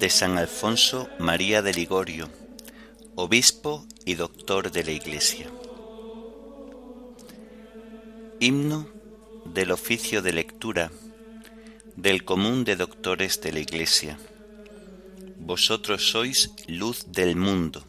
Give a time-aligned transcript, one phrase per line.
[0.00, 2.30] de San Alfonso María de Ligorio,
[3.16, 5.46] obispo y doctor de la Iglesia.
[8.40, 8.88] Himno
[9.44, 10.90] del oficio de lectura
[11.96, 14.18] del común de doctores de la Iglesia.
[15.36, 17.84] Vosotros sois luz del mundo.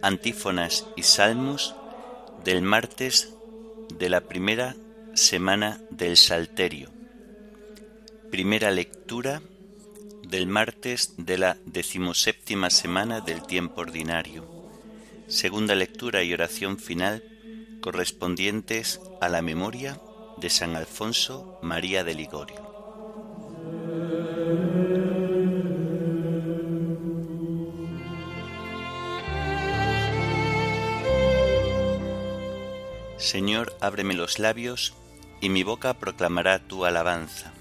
[0.00, 1.74] Antífonas y salmos
[2.44, 3.34] del martes
[3.92, 4.76] de la primera
[5.14, 6.92] semana del Salterio.
[8.30, 9.42] Primera lectura
[10.28, 14.44] del martes de la decimoséptima semana del tiempo ordinario.
[15.28, 17.22] Segunda lectura y oración final
[17.80, 20.00] correspondientes a la memoria
[20.38, 22.66] de San Alfonso María de Ligorio.
[33.16, 34.94] Señor, ábreme los labios,
[35.40, 37.55] y mi boca proclamará tu alabanza.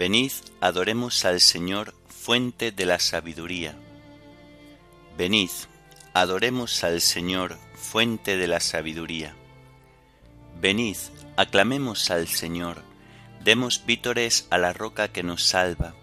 [0.00, 3.76] Venid, adoremos al Señor, fuente de la sabiduría.
[5.18, 5.50] Venid,
[6.14, 9.36] adoremos al Señor, fuente de la sabiduría.
[10.58, 10.96] Venid,
[11.36, 12.82] aclamemos al Señor,
[13.44, 15.94] demos vítores a la roca que nos salva.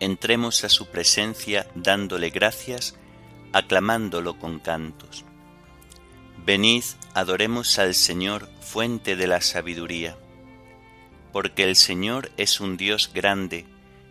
[0.00, 2.96] Entremos a su presencia dándole gracias,
[3.52, 5.26] aclamándolo con cantos.
[6.46, 10.16] Venid, adoremos al Señor, fuente de la sabiduría.
[11.32, 13.66] Porque el Señor es un Dios grande,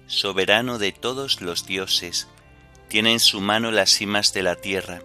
[0.07, 2.27] soberano de todos los dioses,
[2.87, 5.01] tiene en su mano las cimas de la tierra,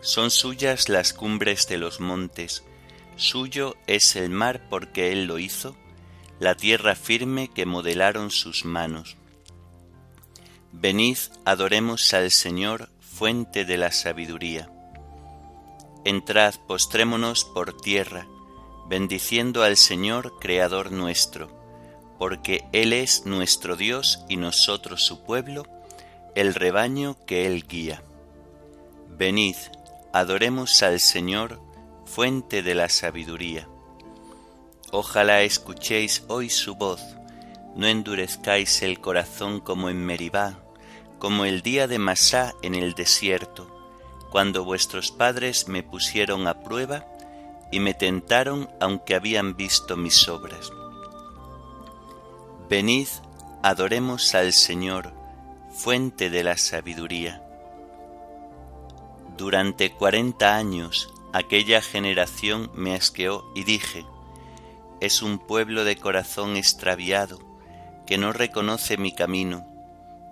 [0.00, 2.64] son suyas las cumbres de los montes,
[3.20, 5.76] Suyo es el mar porque Él lo hizo,
[6.38, 9.18] la tierra firme que modelaron sus manos.
[10.72, 14.70] Venid, adoremos al Señor, fuente de la sabiduría.
[16.06, 18.26] Entrad, postrémonos por tierra,
[18.90, 21.48] bendiciendo al Señor, Creador nuestro,
[22.18, 25.64] porque Él es nuestro Dios y nosotros su pueblo,
[26.34, 28.02] el rebaño que Él guía.
[29.08, 29.54] Venid,
[30.12, 31.60] adoremos al Señor,
[32.04, 33.68] fuente de la sabiduría.
[34.90, 37.00] Ojalá escuchéis hoy su voz,
[37.76, 40.58] no endurezcáis el corazón como en Meribá,
[41.20, 43.68] como el día de Masá en el desierto,
[44.32, 47.06] cuando vuestros padres me pusieron a prueba
[47.70, 50.72] y me tentaron aunque habían visto mis obras.
[52.68, 53.08] Venid,
[53.62, 55.12] adoremos al Señor,
[55.72, 57.42] fuente de la sabiduría.
[59.36, 64.04] Durante cuarenta años aquella generación me asqueó y dije,
[65.00, 67.38] es un pueblo de corazón extraviado
[68.06, 69.66] que no reconoce mi camino,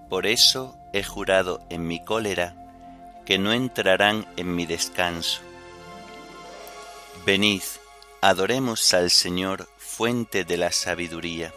[0.08, 2.54] por eso he jurado en mi cólera
[3.24, 5.42] que no entrarán en mi descanso.
[7.28, 7.62] Venid,
[8.22, 11.52] adoremos al Señor, fuente de la sabiduría.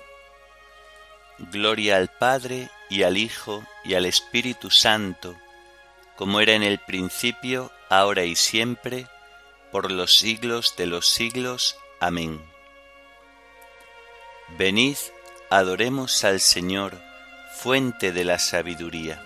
[1.40, 5.34] Gloria al Padre y al Hijo y al Espíritu Santo,
[6.18, 9.08] como era en el principio, ahora y siempre,
[9.72, 11.78] por los siglos de los siglos.
[12.02, 12.44] Amén.
[14.58, 14.98] Venid,
[15.50, 17.02] adoremos al Señor,
[17.56, 19.26] fuente de la sabiduría.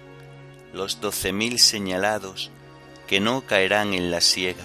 [0.73, 2.51] los doce mil señalados
[3.07, 4.63] que no caerán en la siega.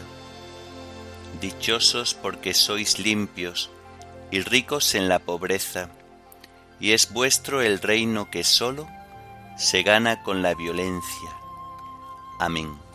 [1.41, 3.71] Dichosos porque sois limpios,
[4.31, 5.89] y ricos en la pobreza,
[6.81, 8.89] y es vuestro el reino que solo
[9.57, 11.31] se gana con la violencia.
[12.39, 12.86] Amén.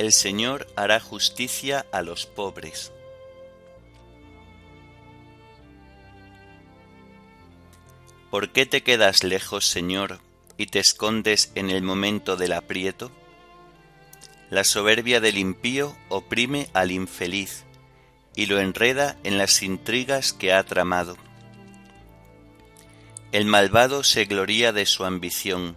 [0.00, 2.90] El Señor hará justicia a los pobres
[8.30, 10.20] ¿Por qué te quedas lejos, Señor,
[10.56, 13.12] y te escondes en el momento del aprieto?
[14.48, 17.64] La soberbia del impío oprime al infeliz
[18.34, 21.18] y lo enreda en las intrigas que ha tramado.
[23.32, 25.76] El malvado se gloría de su ambición,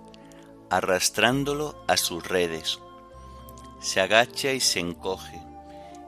[0.71, 2.79] arrastrándolo a sus redes
[3.81, 5.41] se agacha y se encoge,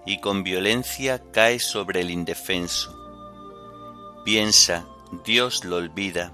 [0.06, 2.95] y con violencia cae sobre el indefenso.
[4.24, 4.86] Piensa,
[5.25, 6.31] Dios lo olvida,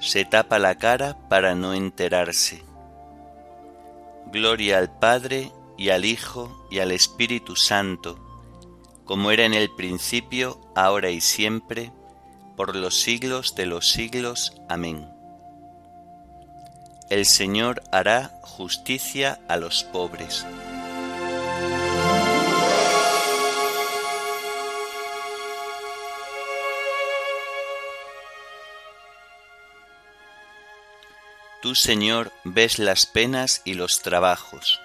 [0.00, 2.64] se tapa la cara para no enterarse.
[4.32, 8.18] Gloria al Padre y al Hijo y al Espíritu Santo,
[9.04, 11.92] como era en el principio, ahora y siempre,
[12.56, 14.54] por los siglos de los siglos.
[14.68, 15.15] Amén.
[17.08, 20.44] El Señor hará justicia a los pobres.
[31.62, 34.80] Tú, Señor, ves las penas y los trabajos.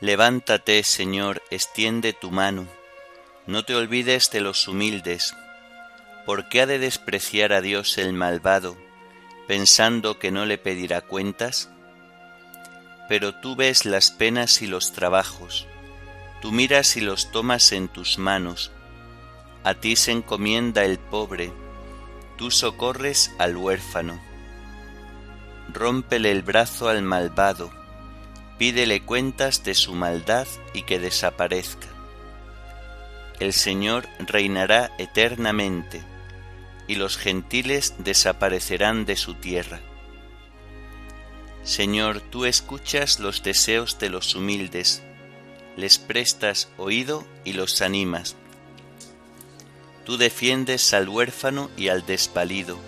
[0.00, 2.66] Levántate, Señor, extiende tu mano,
[3.46, 5.36] no te olvides de los humildes
[6.26, 8.78] ¿Por qué ha de despreciar a Dios el malvado,
[9.46, 11.68] pensando que no le pedirá cuentas?
[13.10, 15.66] Pero tú ves las penas y los trabajos,
[16.40, 18.72] tú miras y los tomas en tus manos,
[19.64, 21.52] a ti se encomienda el pobre,
[22.38, 24.18] tú socorres al huérfano.
[25.74, 27.70] Rómpele el brazo al malvado,
[28.56, 31.88] pídele cuentas de su maldad y que desaparezca.
[33.40, 36.13] El Señor reinará eternamente
[36.86, 39.80] y los gentiles desaparecerán de su tierra.
[41.62, 45.02] Señor, tú escuchas los deseos de los humildes,
[45.76, 48.36] les prestas oído y los animas.
[50.04, 52.78] Tú defiendes al huérfano y al despalido,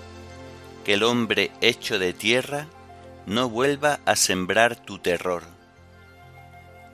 [0.84, 2.66] que el hombre hecho de tierra
[3.24, 5.44] no vuelva a sembrar tu terror.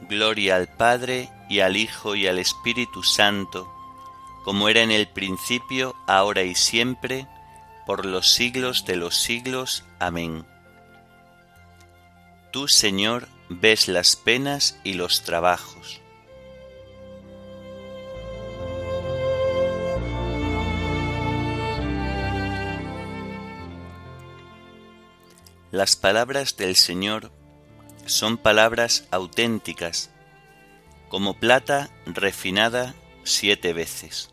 [0.09, 3.71] Gloria al Padre y al Hijo y al Espíritu Santo,
[4.45, 7.27] como era en el principio, ahora y siempre,
[7.87, 9.85] por los siglos de los siglos.
[9.99, 10.45] Amén.
[12.53, 16.01] Tú, Señor, ves las penas y los trabajos.
[25.71, 27.33] Las palabras del Señor
[28.05, 30.11] son palabras auténticas,
[31.09, 34.32] como plata refinada siete veces.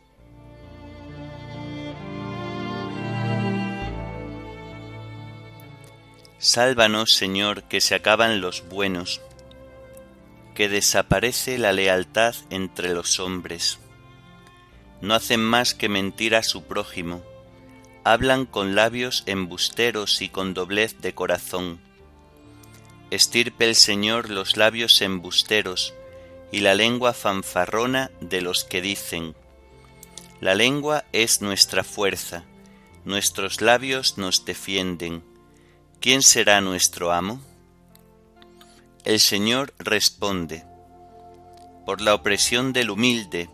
[6.42, 9.20] Sálvanos, Señor, que se acaban los buenos,
[10.56, 13.78] que desaparece la lealtad entre los hombres.
[15.02, 17.22] No hacen más que mentir a su prójimo,
[18.06, 21.82] hablan con labios embusteros y con doblez de corazón.
[23.12, 25.94] Estirpe el Señor los labios embusteros
[26.54, 29.36] y la lengua fanfarrona de los que dicen,
[30.40, 32.46] La lengua es nuestra fuerza,
[33.04, 35.29] nuestros labios nos defienden
[36.00, 37.42] ¿quién será nuestro amo?
[39.04, 40.64] El Señor responde,
[41.86, 43.50] por la opresión del humilde,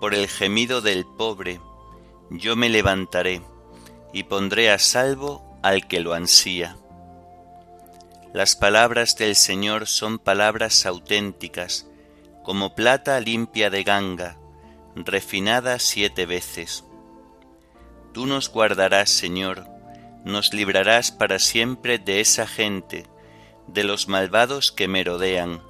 [0.00, 1.60] por el gemido del pobre,
[2.30, 3.42] yo me levantaré
[4.12, 6.76] y pondré a salvo al que lo ansía.
[8.32, 11.86] Las palabras del Señor son palabras auténticas,
[12.42, 14.36] como plata limpia de ganga,
[14.94, 16.84] refinada siete veces.
[18.12, 19.69] Tú nos guardarás, Señor,
[20.24, 23.06] nos librarás para siempre de esa gente,
[23.66, 25.62] de los malvados que merodean,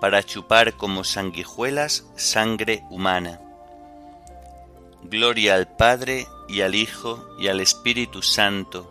[0.00, 3.40] para chupar como sanguijuelas sangre humana.
[5.02, 8.88] Gloria al Padre y al Hijo y al Espíritu Santo,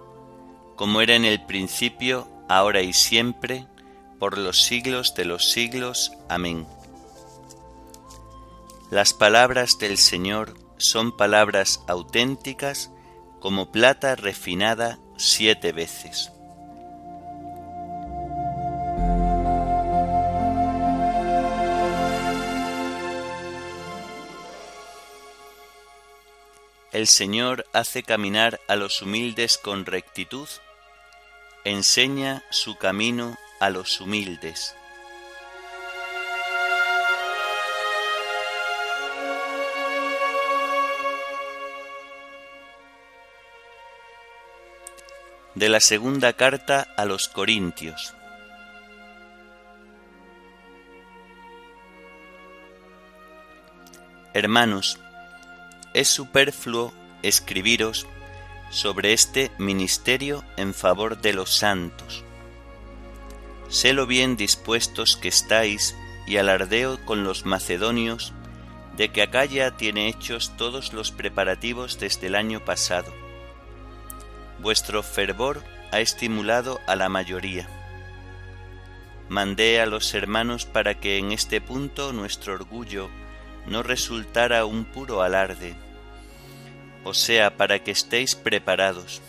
[0.76, 3.68] como era en el principio, ahora y siempre,
[4.20, 6.12] por los siglos de los siglos.
[6.30, 6.68] Amén.
[8.90, 12.92] Las palabras del Señor son palabras auténticas
[13.42, 16.32] como plata refinada siete veces.
[26.92, 30.48] El Señor hace caminar a los humildes con rectitud,
[31.64, 34.76] enseña su camino a los humildes.
[45.62, 48.16] De la segunda carta a los Corintios.
[54.34, 55.00] Hermanos,
[55.94, 56.92] es superfluo
[57.22, 58.08] escribiros
[58.72, 62.24] sobre este ministerio en favor de los santos.
[63.70, 68.34] Sé lo bien dispuestos que estáis y alardeo con los macedonios
[68.98, 73.21] de que Acaya tiene hechos todos los preparativos desde el año pasado.
[74.62, 77.68] Vuestro fervor ha estimulado a la mayoría.
[79.28, 83.10] Mandé a los hermanos para que en este punto nuestro orgullo
[83.66, 85.74] no resultara un puro alarde,
[87.04, 89.24] o sea, para que estéis preparados,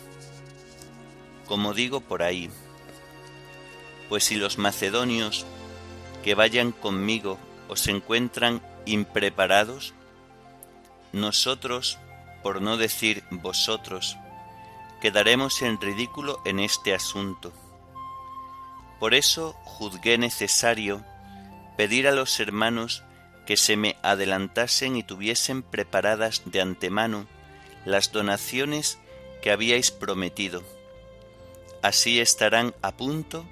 [1.47, 2.51] como digo por ahí.
[4.09, 5.47] Pues si los macedonios
[6.23, 9.95] que vayan conmigo os encuentran impreparados,
[11.11, 11.97] nosotros,
[12.43, 14.15] por no decir vosotros,
[15.03, 17.51] quedaremos en ridículo en este asunto.
[19.01, 21.03] Por eso juzgué necesario
[21.75, 23.03] pedir a los hermanos
[23.45, 27.27] que se me adelantasen y tuviesen preparadas de antemano
[27.83, 28.97] las donaciones
[29.41, 30.63] que habíais prometido.
[31.81, 33.43] Así estarán a punto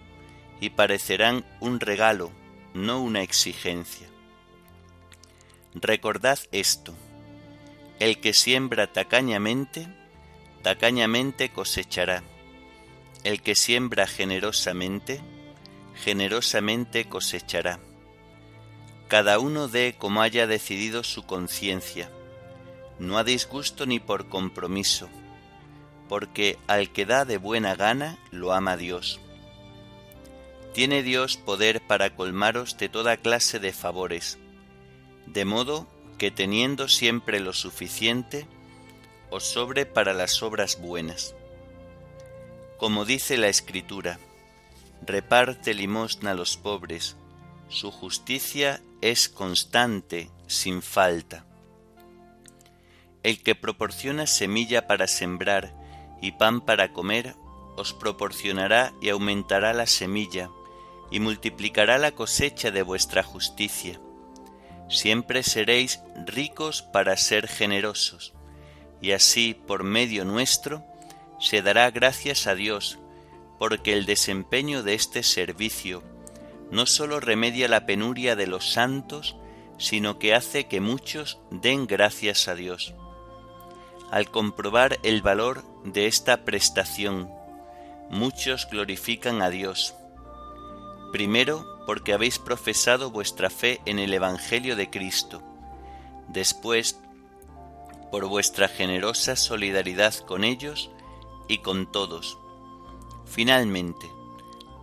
[0.62, 2.32] y parecerán un regalo,
[2.74, 4.08] no una exigencia.
[5.76, 6.94] Recordad esto,
[8.00, 9.90] el que siembra tacañamente,
[10.62, 12.24] tacañamente cosechará,
[13.24, 15.22] el que siembra generosamente,
[16.04, 17.80] generosamente cosechará.
[19.08, 22.10] Cada uno dé como haya decidido su conciencia,
[23.00, 25.10] no a disgusto ni por compromiso,
[26.08, 29.20] porque al que da de buena gana lo ama Dios.
[30.74, 34.38] Tiene Dios poder para colmaros de toda clase de favores,
[35.26, 35.88] de modo
[36.18, 38.48] que teniendo siempre lo suficiente,
[39.32, 41.34] os sobre para las obras buenas.
[42.78, 44.20] Como dice la Escritura,
[45.06, 47.16] reparte limosna a los pobres,
[47.70, 51.46] su justicia es constante, sin falta.
[53.24, 55.74] El que proporciona semilla para sembrar
[56.22, 57.36] y pan para comer,
[57.78, 60.50] os proporcionará y aumentará la semilla,
[61.10, 64.00] y multiplicará la cosecha de vuestra justicia.
[64.90, 68.34] Siempre seréis ricos para ser generosos,
[69.02, 70.84] y así por medio nuestro
[71.40, 73.00] se dará gracias a Dios,
[73.58, 76.04] porque el desempeño de este servicio
[76.72, 79.36] no sólo remedia la penuria de los santos,
[79.78, 82.94] sino que hace que muchos den gracias a Dios.
[84.12, 87.30] Al comprobar el valor de esta prestación,
[88.10, 89.96] muchos glorifican a Dios.
[91.12, 95.42] Primero, porque habéis profesado vuestra fe en el Evangelio de Cristo.
[96.28, 97.00] Después,
[98.12, 100.92] por vuestra generosa solidaridad con ellos
[101.48, 102.38] y con todos.
[103.26, 104.12] Finalmente,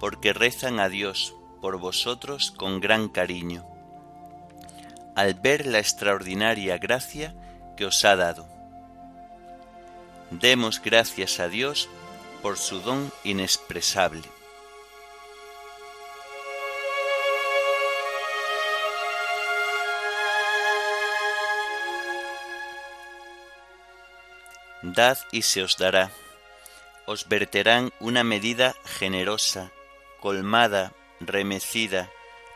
[0.00, 3.66] porque rezan a Dios por vosotros con gran cariño,
[5.14, 7.35] al ver la extraordinaria gracia
[7.76, 8.49] que os ha dado.
[10.30, 11.88] Demos gracias a Dios
[12.42, 14.38] por su don inexpresable.
[24.82, 26.11] Dad y se os dará.
[27.06, 29.73] Os verterán una medida generosa,
[30.20, 32.11] colmada remecida,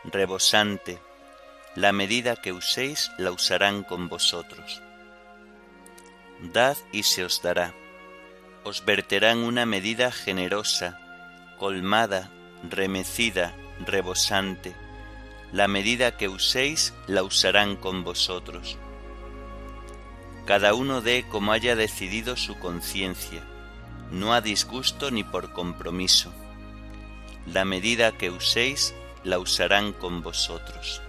[0.05, 0.99] rebosante,
[1.75, 4.81] la medida que uséis la usarán con vosotros.
[6.39, 7.73] Dad y se os dará.
[8.63, 10.99] Os verterán una medida generosa,
[11.59, 12.31] colmada,
[12.69, 13.53] remecida,
[13.85, 14.73] rebosante.
[15.51, 18.77] La medida que uséis la usarán con vosotros.
[20.45, 23.41] Cada uno dé como haya decidido su conciencia,
[24.11, 26.33] no a disgusto ni por compromiso
[27.45, 31.01] la medida que uséis la usarán con vosotros.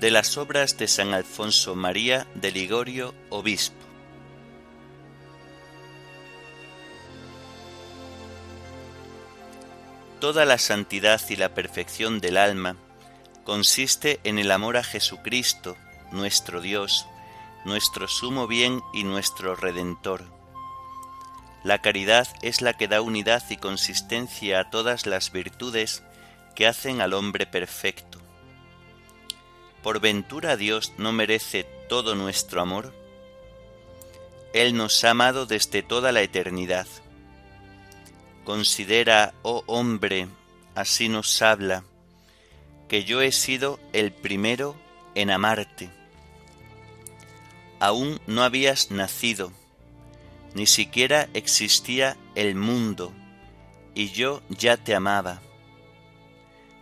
[0.00, 3.83] De las obras de San Alfonso María de Ligorio, obispo.
[10.24, 12.76] Toda la santidad y la perfección del alma
[13.44, 15.76] consiste en el amor a Jesucristo,
[16.12, 17.06] nuestro Dios,
[17.66, 20.24] nuestro sumo bien y nuestro Redentor.
[21.62, 26.02] La caridad es la que da unidad y consistencia a todas las virtudes
[26.54, 28.18] que hacen al hombre perfecto.
[29.82, 32.94] ¿Por ventura Dios no merece todo nuestro amor?
[34.54, 36.86] Él nos ha amado desde toda la eternidad.
[38.44, 40.28] Considera, oh hombre,
[40.74, 41.84] así nos habla,
[42.88, 44.76] que yo he sido el primero
[45.14, 45.90] en amarte.
[47.80, 49.52] Aún no habías nacido,
[50.54, 53.12] ni siquiera existía el mundo,
[53.94, 55.40] y yo ya te amaba.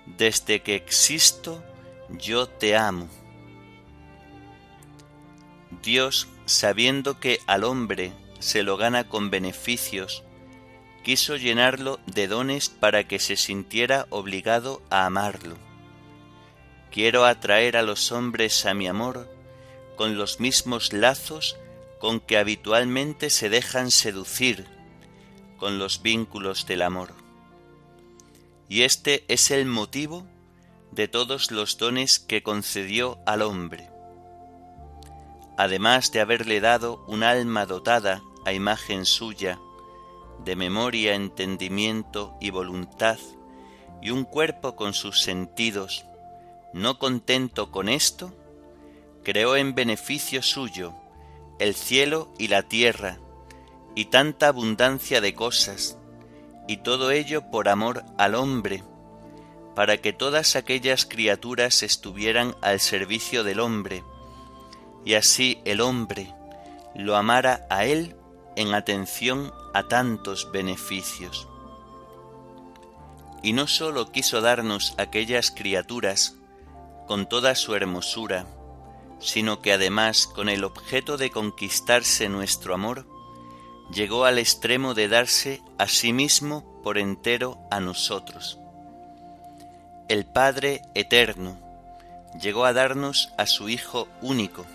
[0.06, 1.64] Desde que existo,
[2.10, 3.08] yo te amo.
[5.82, 10.24] Dios sabiendo que al hombre se lo gana con beneficios,
[11.02, 15.56] quiso llenarlo de dones para que se sintiera obligado a amarlo.
[16.90, 19.30] Quiero atraer a los hombres a mi amor
[19.96, 21.56] con los mismos lazos
[22.00, 24.66] con que habitualmente se dejan seducir,
[25.58, 27.14] con los vínculos del amor.
[28.68, 30.26] Y este es el motivo
[30.90, 33.92] de todos los dones que concedió al hombre
[35.56, 39.58] además de haberle dado un alma dotada a imagen suya,
[40.44, 43.18] de memoria, entendimiento y voluntad,
[44.00, 46.04] y un cuerpo con sus sentidos,
[46.72, 48.34] no contento con esto,
[49.22, 50.94] creó en beneficio suyo
[51.58, 53.18] el cielo y la tierra,
[53.94, 55.96] y tanta abundancia de cosas,
[56.66, 58.82] y todo ello por amor al hombre,
[59.74, 64.02] para que todas aquellas criaturas estuvieran al servicio del hombre,
[65.04, 66.34] y así el hombre
[66.94, 68.16] lo amara a él
[68.56, 71.48] en atención a tantos beneficios.
[73.42, 76.36] Y no sólo quiso darnos aquellas criaturas
[77.06, 78.46] con toda su hermosura,
[79.18, 83.06] sino que además con el objeto de conquistarse nuestro amor,
[83.92, 88.58] llegó al extremo de darse a sí mismo por entero a nosotros.
[90.08, 91.56] El Padre Eterno
[92.40, 94.66] llegó a darnos a su Hijo único,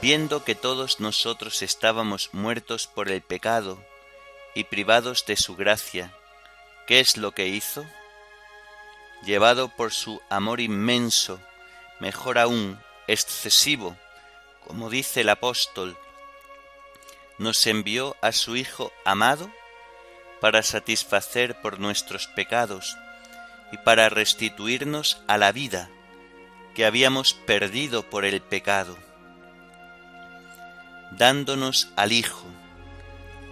[0.00, 3.84] viendo que todos nosotros estábamos muertos por el pecado
[4.54, 6.14] y privados de su gracia,
[6.86, 7.84] ¿qué es lo que hizo?
[9.24, 11.38] Llevado por su amor inmenso,
[12.00, 13.96] mejor aún, excesivo,
[14.66, 15.98] como dice el apóstol,
[17.36, 19.50] nos envió a su Hijo amado
[20.40, 22.96] para satisfacer por nuestros pecados
[23.72, 25.90] y para restituirnos a la vida
[26.74, 28.96] que habíamos perdido por el pecado
[31.10, 32.46] dándonos al Hijo,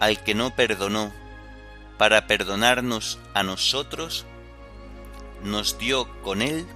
[0.01, 1.13] al que no perdonó,
[1.97, 4.25] para perdonarnos a nosotros,
[5.43, 6.67] nos dio con Él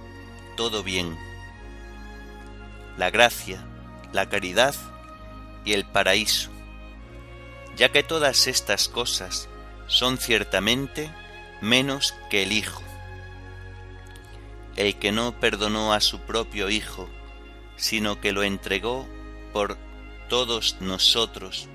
[0.57, 1.17] todo bien,
[2.97, 3.65] la gracia,
[4.11, 4.75] la caridad
[5.65, 6.51] y el paraíso,
[7.75, 9.49] ya que todas estas cosas
[9.87, 11.11] son ciertamente
[11.61, 12.83] menos que el Hijo.
[14.75, 17.07] El que no perdonó a su propio Hijo,
[17.75, 19.07] sino que lo entregó
[19.53, 19.77] por
[20.29, 21.67] todos nosotros,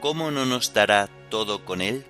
[0.00, 2.06] ¿cómo no nos dará todo con Él?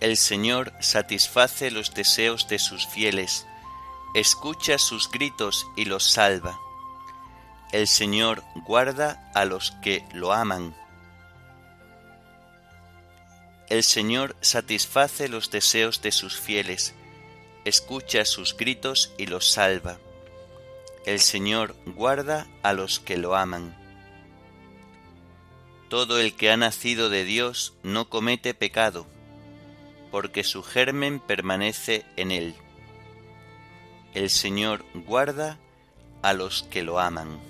[0.00, 3.46] El Señor satisface los deseos de sus fieles,
[4.14, 6.58] escucha sus gritos y los salva.
[7.72, 10.76] El Señor guarda a los que lo aman
[13.74, 16.94] el Señor satisface los deseos de sus fieles,
[17.64, 19.98] escucha sus gritos y los salva.
[21.04, 23.76] El Señor guarda a los que lo aman.
[25.88, 29.08] Todo el que ha nacido de Dios no comete pecado,
[30.12, 32.54] porque su germen permanece en él.
[34.14, 35.58] El Señor guarda
[36.22, 37.40] a los que lo aman.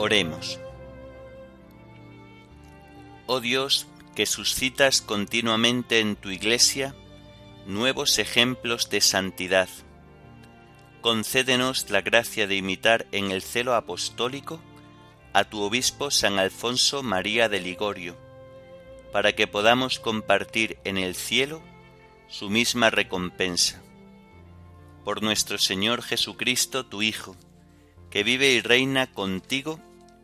[0.00, 0.60] Oremos.
[3.26, 6.94] Oh Dios, que suscitas continuamente en tu Iglesia
[7.66, 9.68] nuevos ejemplos de santidad,
[11.00, 14.60] concédenos la gracia de imitar en el celo apostólico
[15.32, 18.16] a tu obispo San Alfonso María de Ligorio,
[19.12, 21.60] para que podamos compartir en el cielo
[22.28, 23.82] su misma recompensa.
[25.04, 27.34] Por nuestro Señor Jesucristo, tu Hijo,
[28.10, 29.80] que vive y reina contigo